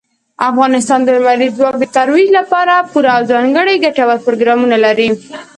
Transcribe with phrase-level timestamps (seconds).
[0.49, 5.09] افغانستان د لمریز ځواک د ترویج لپاره پوره او ځانګړي ګټور پروګرامونه لري.